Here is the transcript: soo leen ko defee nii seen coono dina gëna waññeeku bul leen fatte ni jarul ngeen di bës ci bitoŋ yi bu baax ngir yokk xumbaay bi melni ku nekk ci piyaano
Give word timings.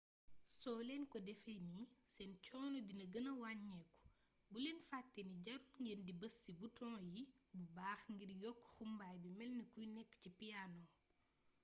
soo 0.59 0.79
leen 0.89 1.03
ko 1.11 1.17
defee 1.27 1.59
nii 1.71 1.91
seen 2.13 2.31
coono 2.45 2.79
dina 2.87 3.05
gëna 3.13 3.31
waññeeku 3.41 3.99
bul 4.49 4.61
leen 4.65 4.79
fatte 4.89 5.19
ni 5.25 5.33
jarul 5.45 5.73
ngeen 5.81 6.01
di 6.05 6.13
bës 6.19 6.35
ci 6.43 6.51
bitoŋ 6.59 6.93
yi 7.13 7.21
bu 7.57 7.63
baax 7.75 8.01
ngir 8.13 8.31
yokk 8.43 8.61
xumbaay 8.75 9.15
bi 9.23 9.29
melni 9.37 9.63
ku 9.73 9.81
nekk 9.95 10.11
ci 10.21 10.29
piyaano 10.37 10.81